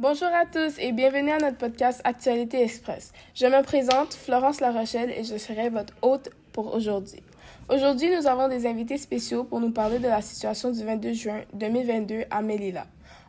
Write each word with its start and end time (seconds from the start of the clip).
Bonjour 0.00 0.28
à 0.28 0.46
tous 0.46 0.78
et 0.78 0.92
bienvenue 0.92 1.32
à 1.32 1.38
notre 1.38 1.56
podcast 1.56 2.00
Actualité 2.04 2.62
Express. 2.62 3.12
Je 3.34 3.46
me 3.46 3.64
présente 3.64 4.14
Florence 4.14 4.60
La 4.60 4.70
Rochelle 4.70 5.10
et 5.10 5.24
je 5.24 5.36
serai 5.36 5.70
votre 5.70 5.92
hôte 6.02 6.30
pour 6.52 6.72
aujourd'hui. 6.72 7.20
Aujourd'hui, 7.68 8.08
nous 8.08 8.28
avons 8.28 8.46
des 8.46 8.64
invités 8.68 8.96
spéciaux 8.96 9.42
pour 9.42 9.58
nous 9.58 9.72
parler 9.72 9.98
de 9.98 10.06
la 10.06 10.22
situation 10.22 10.70
du 10.70 10.84
22 10.84 11.12
juin 11.14 11.40
2022 11.52 12.26
à 12.30 12.42
Melilla. 12.42 12.86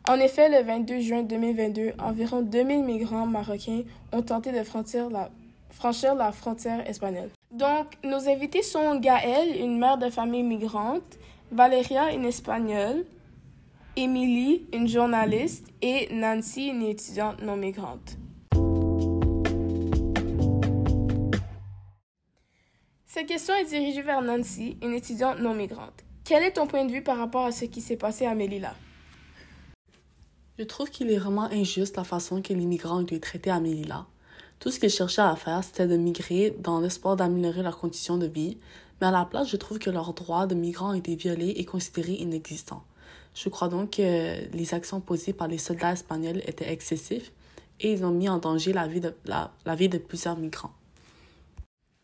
En 0.08 0.14
effet, 0.20 0.48
le 0.48 0.64
22 0.64 1.00
juin 1.00 1.22
2022, 1.24 1.94
environ 1.98 2.40
2000 2.40 2.84
migrants 2.84 3.26
marocains 3.26 3.82
ont 4.12 4.22
tenté 4.22 4.52
de 4.52 4.62
franchir 4.62 5.10
la, 5.10 5.28
franchir 5.72 6.14
la 6.14 6.30
frontière 6.30 6.88
espagnole. 6.88 7.30
Donc, 7.50 7.86
nos 8.04 8.28
invités 8.28 8.62
sont 8.62 8.94
Gaëlle, 9.00 9.60
une 9.60 9.76
mère 9.76 9.98
de 9.98 10.08
famille 10.08 10.44
migrante, 10.44 11.18
Valeria, 11.50 12.12
une 12.12 12.26
espagnole, 12.26 13.04
Émilie, 13.96 14.66
une 14.72 14.86
journaliste, 14.86 15.66
et 15.82 16.08
Nancy, 16.14 16.68
une 16.68 16.82
étudiante 16.82 17.42
non 17.42 17.56
migrante. 17.56 18.16
Cette 23.04 23.26
question 23.26 23.52
est 23.54 23.64
dirigée 23.64 24.02
vers 24.02 24.22
Nancy, 24.22 24.76
une 24.80 24.92
étudiante 24.92 25.40
non 25.40 25.54
migrante. 25.54 26.04
Quel 26.24 26.44
est 26.44 26.52
ton 26.52 26.68
point 26.68 26.84
de 26.84 26.92
vue 26.92 27.02
par 27.02 27.18
rapport 27.18 27.44
à 27.44 27.50
ce 27.50 27.64
qui 27.64 27.80
s'est 27.80 27.96
passé 27.96 28.26
à 28.26 28.36
Melilla? 28.36 28.76
Je 30.56 30.64
trouve 30.64 30.88
qu'il 30.88 31.10
est 31.10 31.18
vraiment 31.18 31.50
injuste 31.50 31.96
la 31.96 32.04
façon 32.04 32.42
que 32.42 32.52
les 32.52 32.66
migrants 32.66 32.98
ont 32.98 33.02
été 33.02 33.18
traités 33.18 33.50
à 33.50 33.58
Melilla. 33.58 34.06
Tout 34.60 34.70
ce 34.70 34.78
qu'ils 34.78 34.90
cherchaient 34.90 35.20
à 35.20 35.34
faire, 35.34 35.64
c'était 35.64 35.88
de 35.88 35.96
migrer 35.96 36.54
dans 36.60 36.78
l'espoir 36.78 37.16
d'améliorer 37.16 37.64
leurs 37.64 37.78
conditions 37.78 38.18
de 38.18 38.26
vie, 38.26 38.58
mais 39.00 39.08
à 39.08 39.10
la 39.10 39.24
place, 39.24 39.48
je 39.48 39.56
trouve 39.56 39.80
que 39.80 39.90
leurs 39.90 40.14
droits 40.14 40.46
de 40.46 40.54
migrants 40.54 40.90
ont 40.90 40.94
été 40.94 41.16
violés 41.16 41.54
et 41.56 41.64
considérés 41.64 42.12
inexistants. 42.12 42.84
Je 43.34 43.48
crois 43.48 43.68
donc 43.68 43.92
que 43.92 44.54
les 44.54 44.74
actions 44.74 45.00
posées 45.00 45.32
par 45.32 45.48
les 45.48 45.58
soldats 45.58 45.92
espagnols 45.92 46.42
étaient 46.46 46.70
excessives 46.72 47.30
et 47.80 47.92
ils 47.92 48.04
ont 48.04 48.10
mis 48.10 48.28
en 48.28 48.38
danger 48.38 48.72
la 48.72 48.86
vie 48.86 49.00
de, 49.00 49.14
la, 49.24 49.50
vie 49.74 49.88
de 49.88 49.98
plusieurs 49.98 50.36
migrants. 50.36 50.72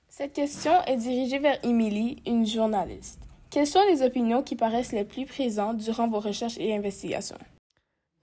Cette 0.09 0.33
question 0.33 0.73
est 0.87 0.97
dirigée 0.97 1.39
vers 1.39 1.63
Émilie, 1.65 2.23
une 2.27 2.47
journaliste. 2.47 3.21
Quelles 3.51 3.67
sont 3.67 3.85
les 3.89 4.03
opinions 4.03 4.43
qui 4.43 4.57
paraissent 4.57 4.93
les 4.93 5.05
plus 5.05 5.27
présentes 5.27 5.79
durant 5.79 6.09
vos 6.09 6.21
recherches 6.21 6.57
et 6.59 6.75
investigations? 6.75 7.39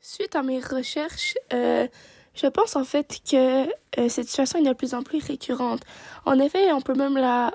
Suite 0.01 0.35
à 0.35 0.43
mes 0.43 0.59
recherches, 0.59 1.35
euh, 1.53 1.87
je 2.33 2.47
pense 2.47 2.75
en 2.75 2.83
fait 2.83 3.19
que 3.29 3.67
euh, 3.99 4.09
cette 4.09 4.27
situation 4.27 4.59
est 4.59 4.67
de 4.67 4.73
plus 4.73 4.95
en 4.95 5.03
plus 5.03 5.23
récurrente. 5.23 5.81
En 6.25 6.39
effet, 6.39 6.71
on 6.73 6.81
peut 6.81 6.95
même 6.95 7.15
la 7.15 7.53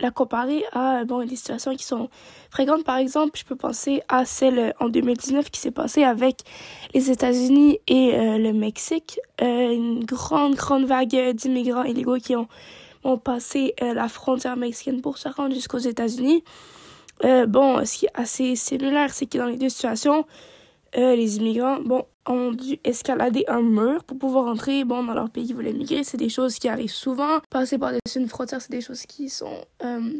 la 0.00 0.10
comparer 0.10 0.64
à 0.72 1.04
bon 1.04 1.24
des 1.24 1.36
situations 1.36 1.74
qui 1.74 1.84
sont 1.84 2.08
fréquentes 2.50 2.84
par 2.84 2.96
exemple 2.96 3.38
je 3.38 3.44
peux 3.44 3.56
penser 3.56 4.02
à 4.08 4.24
celle 4.24 4.58
euh, 4.58 4.70
en 4.80 4.88
2019 4.88 5.50
qui 5.50 5.60
s'est 5.60 5.70
passée 5.70 6.04
avec 6.04 6.40
les 6.94 7.10
États-Unis 7.10 7.78
et 7.88 8.14
euh, 8.14 8.38
le 8.38 8.52
Mexique. 8.52 9.18
Euh, 9.40 9.72
une 9.72 10.04
grande 10.04 10.54
grande 10.54 10.84
vague 10.84 11.32
d'immigrants 11.34 11.84
illégaux 11.84 12.16
qui 12.16 12.36
ont 12.36 12.48
ont 13.04 13.18
passé 13.18 13.72
la 13.80 14.08
frontière 14.08 14.56
mexicaine 14.56 15.00
pour 15.00 15.16
se 15.16 15.28
rendre 15.28 15.54
jusqu'aux 15.54 15.78
États-Unis. 15.78 16.42
Bon 17.22 17.84
ce 17.84 17.98
qui 17.98 18.06
est 18.06 18.10
assez 18.14 18.56
similaire 18.56 19.14
c'est 19.14 19.26
que 19.26 19.38
dans 19.38 19.46
les 19.46 19.56
deux 19.56 19.68
situations 19.68 20.26
les 20.96 21.36
immigrants 21.36 21.80
bon 21.80 22.04
ont 22.26 22.52
dû 22.52 22.78
escalader 22.84 23.44
un 23.48 23.62
mur 23.62 24.02
pour 24.04 24.18
pouvoir 24.18 24.46
entrer 24.46 24.84
bon, 24.84 25.04
dans 25.04 25.14
leur 25.14 25.30
pays 25.30 25.46
qui 25.46 25.52
voulaient 25.52 25.72
migrer. 25.72 26.04
C'est 26.04 26.16
des 26.16 26.28
choses 26.28 26.58
qui 26.58 26.68
arrivent 26.68 26.90
souvent. 26.90 27.38
Passer 27.50 27.78
par-dessus 27.78 28.18
une 28.18 28.28
frontière, 28.28 28.60
c'est 28.60 28.72
des 28.72 28.80
choses 28.80 29.02
qui 29.02 29.28
sont 29.28 29.64
euh, 29.84 30.12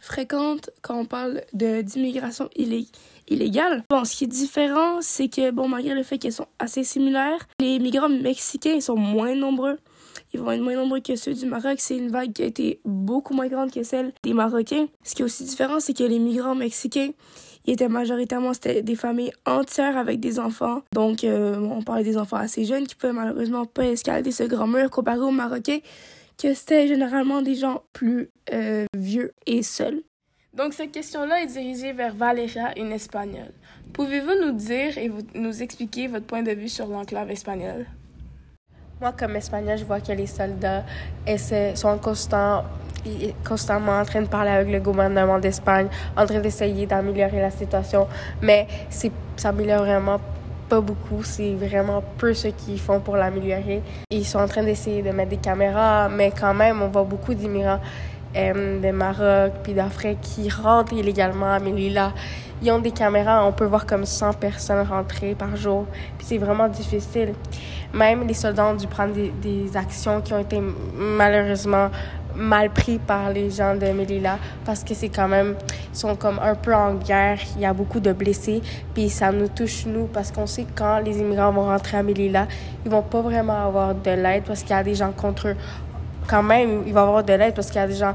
fréquentes 0.00 0.70
quand 0.82 0.98
on 0.98 1.04
parle 1.04 1.42
d'immigration 1.52 2.48
illégale. 2.54 3.84
Bon, 3.90 4.04
ce 4.04 4.16
qui 4.16 4.24
est 4.24 4.28
différent, 4.28 5.00
c'est 5.00 5.28
que, 5.28 5.50
bon, 5.50 5.68
malgré 5.68 5.94
le 5.94 6.02
fait 6.02 6.18
qu'elles 6.18 6.32
sont 6.32 6.48
assez 6.58 6.84
similaires, 6.84 7.46
les 7.60 7.78
migrants 7.78 8.08
mexicains 8.08 8.80
sont 8.80 8.96
moins 8.96 9.34
nombreux. 9.34 9.78
Ils 10.34 10.40
vont 10.40 10.50
être 10.50 10.62
moins 10.62 10.76
nombreux 10.76 11.00
que 11.00 11.14
ceux 11.14 11.34
du 11.34 11.46
Maroc. 11.46 11.76
C'est 11.78 11.96
une 11.96 12.10
vague 12.10 12.32
qui 12.32 12.42
a 12.42 12.46
été 12.46 12.80
beaucoup 12.84 13.34
moins 13.34 13.48
grande 13.48 13.70
que 13.70 13.82
celle 13.82 14.12
des 14.22 14.32
Marocains. 14.32 14.86
Ce 15.04 15.14
qui 15.14 15.22
est 15.22 15.24
aussi 15.24 15.44
différent, 15.44 15.78
c'est 15.78 15.92
que 15.92 16.04
les 16.04 16.18
migrants 16.18 16.54
mexicains, 16.54 17.10
ils 17.66 17.74
étaient 17.74 17.88
majoritairement 17.88 18.54
c'était 18.54 18.82
des 18.82 18.96
familles 18.96 19.32
entières 19.46 19.96
avec 19.96 20.20
des 20.20 20.38
enfants. 20.38 20.82
Donc, 20.92 21.24
euh, 21.24 21.56
on 21.58 21.82
parlait 21.82 22.04
des 22.04 22.16
enfants 22.16 22.36
assez 22.36 22.64
jeunes 22.64 22.86
qui 22.86 22.94
pouvaient 22.94 23.12
malheureusement 23.12 23.66
pas 23.66 23.84
escalader 23.84 24.32
ce 24.32 24.44
grand 24.44 24.66
mur 24.66 24.90
comparé 24.90 25.20
aux 25.20 25.30
Marocains, 25.30 25.78
que 26.38 26.54
c'était 26.54 26.88
généralement 26.88 27.42
des 27.42 27.54
gens 27.54 27.82
plus 27.92 28.30
euh, 28.52 28.86
vieux 28.96 29.32
et 29.46 29.62
seuls. 29.62 30.02
Donc, 30.54 30.74
cette 30.74 30.92
question-là 30.92 31.42
est 31.42 31.46
dirigée 31.46 31.92
vers 31.92 32.14
Valeria, 32.14 32.78
une 32.78 32.92
Espagnole. 32.92 33.52
Pouvez-vous 33.94 34.34
nous 34.44 34.52
dire 34.52 34.98
et 34.98 35.08
vous, 35.08 35.22
nous 35.34 35.62
expliquer 35.62 36.08
votre 36.08 36.26
point 36.26 36.42
de 36.42 36.52
vue 36.52 36.68
sur 36.68 36.86
l'enclave 36.88 37.30
espagnole? 37.30 37.86
Moi, 39.00 39.12
comme 39.12 39.34
Espagnol, 39.34 39.78
je 39.78 39.84
vois 39.84 40.00
que 40.00 40.12
les 40.12 40.26
soldats 40.26 40.84
essaient, 41.26 41.74
sont 41.74 41.98
constant, 41.98 42.64
constamment 43.46 43.98
en 43.98 44.04
train 44.04 44.22
de 44.22 44.28
parler 44.28 44.50
avec 44.50 44.72
le 44.72 44.80
gouvernement 44.80 45.38
d'Espagne, 45.38 45.88
en 46.16 46.26
train 46.26 46.40
d'essayer 46.40 46.86
d'améliorer 46.86 47.40
la 47.40 47.50
situation. 47.50 48.06
Mais 48.40 48.66
ça 48.90 49.08
s'améliore 49.36 49.80
vraiment 49.80 50.20
pas 50.68 50.80
beaucoup. 50.80 51.22
C'est 51.22 51.54
vraiment 51.54 52.02
peu 52.18 52.32
ce 52.34 52.48
qu'ils 52.48 52.80
font 52.80 53.00
pour 53.00 53.16
l'améliorer. 53.16 53.82
Ils 54.10 54.24
sont 54.24 54.38
en 54.38 54.48
train 54.48 54.62
d'essayer 54.62 55.02
de 55.02 55.10
mettre 55.10 55.30
des 55.30 55.36
caméras, 55.36 56.08
mais 56.08 56.32
quand 56.38 56.54
même, 56.54 56.80
on 56.82 56.88
voit 56.88 57.04
beaucoup 57.04 57.34
d'immigrants 57.34 57.80
euh, 58.34 58.80
de 58.80 58.90
Maroc 58.90 59.52
puis 59.62 59.74
d'Afrique 59.74 60.20
qui 60.22 60.48
rentrent 60.48 60.94
illégalement 60.94 61.52
à 61.52 61.58
Melilla. 61.58 62.12
Ils 62.62 62.70
ont 62.70 62.78
des 62.78 62.92
caméras, 62.92 63.44
on 63.44 63.52
peut 63.52 63.64
voir 63.64 63.86
comme 63.86 64.04
100 64.04 64.34
personnes 64.34 64.86
rentrer 64.86 65.34
par 65.34 65.56
jour. 65.56 65.86
Puis 66.16 66.26
c'est 66.28 66.38
vraiment 66.38 66.68
difficile. 66.68 67.34
Même 67.92 68.26
les 68.26 68.34
soldats 68.34 68.66
ont 68.66 68.74
dû 68.74 68.86
prendre 68.86 69.12
des, 69.14 69.76
actions 69.76 70.20
qui 70.20 70.32
ont 70.32 70.38
été 70.38 70.60
malheureusement 70.96 71.90
mal 72.34 72.70
pris 72.70 72.98
par 72.98 73.30
les 73.30 73.50
gens 73.50 73.74
de 73.74 73.86
Melilla 73.86 74.38
parce 74.64 74.84
que 74.84 74.94
c'est 74.94 75.10
quand 75.10 75.28
même 75.28 75.54
ils 75.92 75.98
sont 75.98 76.16
comme 76.16 76.38
un 76.38 76.54
peu 76.54 76.74
en 76.74 76.94
guerre 76.94 77.38
il 77.56 77.60
y 77.60 77.66
a 77.66 77.74
beaucoup 77.74 78.00
de 78.00 78.10
blessés 78.12 78.62
puis 78.94 79.10
ça 79.10 79.30
nous 79.32 79.48
touche 79.48 79.84
nous 79.84 80.06
parce 80.06 80.32
qu'on 80.32 80.46
sait 80.46 80.62
que 80.62 80.70
quand 80.74 81.00
les 81.00 81.18
immigrants 81.18 81.52
vont 81.52 81.66
rentrer 81.66 81.98
à 81.98 82.02
Melilla 82.02 82.48
ils 82.86 82.90
vont 82.90 83.02
pas 83.02 83.20
vraiment 83.20 83.66
avoir 83.66 83.94
de 83.94 84.10
l'aide 84.12 84.44
parce 84.44 84.62
qu'il 84.62 84.70
y 84.70 84.78
a 84.78 84.82
des 84.82 84.94
gens 84.94 85.12
contre 85.12 85.48
eux 85.48 85.56
quand 86.26 86.42
même, 86.42 86.82
il 86.86 86.92
va 86.92 87.00
y 87.00 87.02
avoir 87.04 87.24
de 87.24 87.32
l'aide 87.32 87.54
parce 87.54 87.68
qu'il 87.68 87.76
y 87.76 87.84
a 87.84 87.86
des 87.86 87.94
gens 87.94 88.14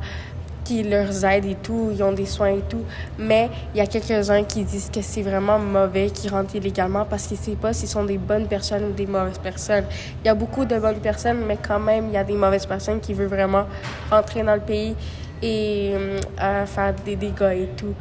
qui 0.67 0.83
leur 0.83 1.23
aident 1.23 1.45
et 1.45 1.55
tout, 1.55 1.91
ils 1.93 2.03
ont 2.03 2.11
des 2.11 2.25
soins 2.25 2.49
et 2.49 2.63
tout. 2.67 2.83
Mais 3.17 3.49
il 3.73 3.77
y 3.77 3.81
a 3.81 3.87
quelques-uns 3.87 4.43
qui 4.43 4.65
disent 4.65 4.89
que 4.93 5.01
c'est 5.01 5.21
vraiment 5.21 5.57
mauvais, 5.57 6.09
qui 6.09 6.27
rentrent 6.27 6.55
illégalement 6.57 7.05
parce 7.05 7.27
qu'ils 7.27 7.39
ne 7.39 7.43
savent 7.43 7.55
pas 7.55 7.71
s'ils 7.71 7.87
sont 7.87 8.03
des 8.03 8.17
bonnes 8.17 8.47
personnes 8.47 8.83
ou 8.83 8.91
des 8.91 9.05
mauvaises 9.05 9.37
personnes. 9.37 9.85
Il 10.21 10.27
y 10.27 10.29
a 10.29 10.35
beaucoup 10.35 10.65
de 10.65 10.77
bonnes 10.77 10.99
personnes, 10.99 11.45
mais 11.47 11.57
quand 11.65 11.79
même, 11.79 12.07
il 12.07 12.13
y 12.13 12.17
a 12.17 12.23
des 12.25 12.33
mauvaises 12.33 12.65
personnes 12.65 12.99
qui 12.99 13.13
veulent 13.13 13.27
vraiment 13.27 13.65
rentrer 14.11 14.43
dans 14.43 14.55
le 14.55 14.61
pays 14.61 14.93
et 15.41 15.93
euh, 16.41 16.65
faire 16.65 16.93
des 17.05 17.15
dégâts 17.15 17.55
et 17.61 17.69
tout. 17.77 17.93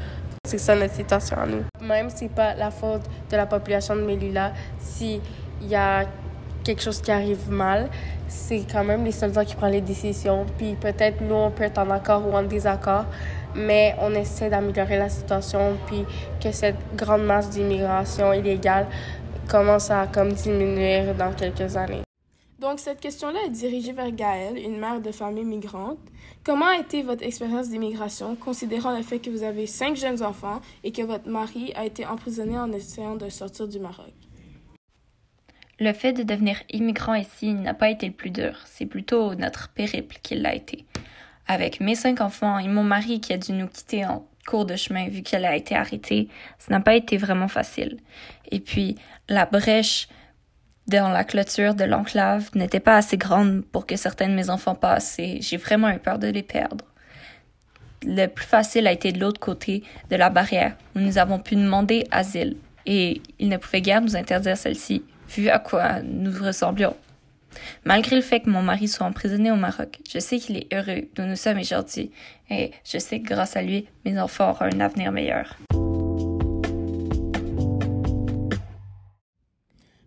C'est 0.45 0.59
ça 0.59 0.75
notre 0.75 0.95
situation 0.95 1.37
à 1.37 1.47
nous. 1.47 1.63
Même 1.87 2.11
si 2.11 2.17
c'est 2.19 2.35
pas 2.35 2.55
la 2.55 2.73
faute 2.73 3.03
de 3.31 3.37
la 3.37 3.47
population 3.47 3.95
de 3.95 4.03
Melilla, 4.03 4.53
s'il 4.81 5.21
y 5.63 5.77
a 5.77 6.05
quelque 6.67 6.83
chose 6.83 7.01
qui 7.01 7.13
arrive 7.13 7.49
mal, 7.49 7.89
c'est 8.27 8.65
quand 8.71 8.83
même 8.83 9.05
les 9.05 9.13
soldats 9.13 9.45
qui 9.45 9.55
prennent 9.55 9.73
les 9.73 9.81
décisions. 9.81 10.45
Puis 10.59 10.75
peut-être 10.75 11.21
nous, 11.21 11.35
on 11.35 11.51
peut 11.53 11.63
être 11.63 11.79
en 11.79 11.89
accord 11.91 12.27
ou 12.27 12.33
en 12.33 12.43
désaccord, 12.43 13.07
mais 13.55 13.95
on 14.01 14.13
essaie 14.15 14.51
d'améliorer 14.51 14.99
la 14.99 15.09
situation, 15.09 15.77
puis 15.87 16.05
que 16.43 16.51
cette 16.51 16.77
grande 16.97 17.25
masse 17.25 17.49
d'immigration 17.51 18.33
illégale 18.33 18.89
commence 19.49 19.91
à 19.91 20.09
comme 20.09 20.33
diminuer 20.33 21.13
dans 21.17 21.33
quelques 21.33 21.77
années. 21.77 22.03
Donc, 22.59 22.81
cette 22.81 23.01
question-là 23.01 23.39
est 23.47 23.51
dirigée 23.51 23.93
vers 23.93 24.11
Gaëlle, 24.11 24.59
une 24.59 24.79
mère 24.79 25.01
de 25.01 25.13
famille 25.13 25.45
migrante. 25.45 25.99
Comment 26.43 26.67
a 26.67 26.79
été 26.79 27.03
votre 27.03 27.23
expérience 27.23 27.69
d'immigration, 27.69 28.35
considérant 28.35 28.97
le 28.97 29.03
fait 29.03 29.21
que 29.21 29.31
vous 29.31 29.43
avez 29.43 29.67
cinq 29.67 29.95
jeunes 29.97 30.23
enfants 30.23 30.61
et 30.83 30.91
que 30.91 31.03
votre 31.03 31.29
mari 31.29 31.73
a 31.77 31.85
été 31.85 32.07
emprisonné 32.07 32.59
en 32.59 32.73
essayant 32.73 33.15
de 33.15 33.29
sortir 33.29 33.69
du 33.69 33.79
Maroc? 33.79 34.26
Le 35.79 35.93
fait 35.93 36.15
de 36.15 36.23
devenir 36.23 36.57
immigrant 36.73 37.15
ici 37.15 37.53
n'a 37.53 37.75
pas 37.75 37.91
été 37.91 38.07
le 38.07 38.13
plus 38.13 38.31
dur, 38.31 38.63
c'est 38.65 38.87
plutôt 38.87 39.35
notre 39.35 39.69
périple 39.69 40.17
qui 40.23 40.35
l'a 40.35 40.55
été. 40.55 40.87
Avec 41.47 41.81
mes 41.81 41.95
cinq 41.95 42.23
enfants 42.23 42.59
et 42.59 42.67
mon 42.67 42.83
mari 42.83 43.21
qui 43.21 43.35
a 43.35 43.39
dû 43.39 43.53
nous 43.53 43.69
quitter 43.69 44.07
en 44.07 44.27
cours 44.47 44.65
de 44.65 44.75
chemin 44.75 45.09
vu 45.09 45.23
qu'elle 45.23 45.45
a 45.45 45.55
été 45.55 45.75
arrêtée, 45.77 46.29
ça 46.59 46.69
n'a 46.71 46.81
pas 46.81 46.95
été 46.95 47.19
vraiment 47.19 47.49
facile. 47.49 47.99
Et 48.51 48.61
puis, 48.61 48.97
la 49.29 49.45
brèche 49.45 50.09
dans 50.87 51.11
la 51.11 51.25
clôture 51.25 51.75
de 51.75 51.85
l'enclave 51.85 52.49
n'était 52.55 52.81
pas 52.81 52.97
assez 52.97 53.19
grande 53.19 53.63
pour 53.67 53.87
que 53.87 53.97
certains 53.97 54.29
de 54.29 54.35
mes 54.35 54.49
enfants 54.49 54.77
passent 54.77 55.19
et 55.19 55.43
j'ai 55.43 55.59
vraiment 55.59 55.91
eu 55.91 55.99
peur 55.99 56.19
de 56.19 56.29
les 56.29 56.43
perdre. 56.43 56.87
Le 58.03 58.29
plus 58.29 58.47
facile 58.47 58.87
a 58.87 58.93
été 58.93 59.13
de 59.13 59.21
l'autre 59.21 59.41
côté 59.41 59.83
de 60.11 60.17
la 60.17 60.31
barrière 60.31 60.75
où 60.95 61.01
nous 61.01 61.19
avons 61.19 61.39
pu 61.39 61.55
demander 61.55 62.07
asile 62.11 62.57
et 62.87 63.21
ils 63.39 63.51
ne 63.51 63.59
pouvaient 63.59 63.83
guère 63.83 64.01
nous 64.01 64.17
interdire 64.17 64.57
celle-ci 64.57 65.05
vu 65.29 65.49
à 65.49 65.59
quoi 65.59 66.03
nous 66.03 66.33
ressemblions. 66.43 66.95
Malgré 67.85 68.17
le 68.17 68.23
fait 68.23 68.41
que 68.41 68.51
mon 68.51 68.63
mari 68.63 68.89
soit 68.89 69.07
emprisonné 69.07 69.51
au 69.51 69.57
Maroc, 69.57 69.99
je 70.11 70.19
sais 70.19 70.39
qu'il 70.39 70.57
est 70.57 70.73
heureux 70.75 71.09
d'où 71.15 71.23
nous 71.23 71.37
sommes 71.37 71.59
aujourd'hui 71.59 72.11
et 72.51 72.73
je 72.85 72.99
sais 72.99 73.21
que 73.21 73.29
grâce 73.29 73.57
à 73.57 73.63
lui, 73.63 73.87
mes 74.05 74.21
enfants 74.21 74.51
auront 74.51 74.67
un 74.73 74.81
avenir 74.81 75.13
meilleur. 75.13 75.57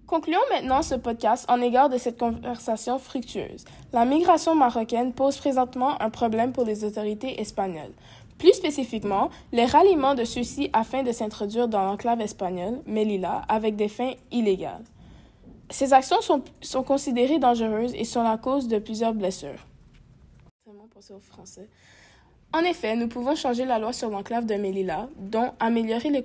Concluons 0.05 0.39
maintenant 0.51 0.81
ce 0.81 0.95
podcast 0.95 1.45
en 1.49 1.61
égard 1.61 1.87
de 1.87 1.99
cette 1.99 2.17
conversation 2.17 2.97
fructueuse. 2.97 3.63
La 3.93 4.05
migration 4.05 4.55
marocaine 4.55 5.13
pose 5.13 5.37
présentement 5.37 6.01
un 6.01 6.09
problème 6.09 6.51
pour 6.51 6.65
les 6.65 6.83
autorités 6.83 7.39
espagnoles. 7.39 7.93
Plus 8.39 8.53
spécifiquement, 8.53 9.29
les 9.51 9.65
ralliements 9.65 10.15
de 10.15 10.23
ceux-ci 10.23 10.69
afin 10.73 11.03
de 11.03 11.11
s'introduire 11.11 11.67
dans 11.67 11.83
l'enclave 11.83 12.21
espagnole, 12.21 12.79
Melilla, 12.87 13.43
avec 13.47 13.75
des 13.75 13.87
fins 13.87 14.13
illégales. 14.31 14.83
Ces 15.69 15.93
actions 15.93 16.21
sont, 16.21 16.43
sont 16.61 16.83
considérées 16.83 17.39
dangereuses 17.39 17.93
et 17.93 18.03
sont 18.03 18.23
la 18.23 18.37
cause 18.37 18.67
de 18.67 18.79
plusieurs 18.79 19.13
blessures. 19.13 19.67
En 22.51 22.59
effet, 22.61 22.95
nous 22.95 23.07
pouvons 23.07 23.35
changer 23.35 23.65
la 23.65 23.77
loi 23.77 23.93
sur 23.93 24.09
l'enclave 24.09 24.45
de 24.45 24.55
Melilla, 24.55 25.07
dont 25.17 25.51
améliorer 25.59 26.09
les 26.09 26.23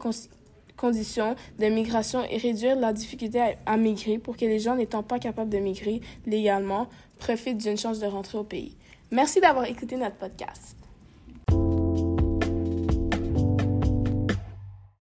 conditions 0.77 1.37
de 1.59 1.67
migration 1.67 2.25
et 2.25 2.39
réduire 2.39 2.77
la 2.77 2.93
difficulté 2.93 3.41
à, 3.41 3.55
à 3.67 3.77
migrer 3.77 4.19
pour 4.19 4.37
que 4.37 4.47
les 4.47 4.59
gens 4.59 4.77
n'étant 4.77 5.03
pas 5.03 5.19
capables 5.19 5.51
de 5.51 5.59
migrer 5.59 6.01
légalement 6.27 6.89
profitent 7.19 7.59
d'une 7.59 7.77
chance 7.77 8.01
de 8.01 8.07
rentrer 8.07 8.39
au 8.39 8.45
pays. 8.45 8.77
Merci 9.11 9.41
d'avoir 9.41 9.67
écouté 9.67 9.97
notre 9.97 10.17
podcast. 10.17 10.84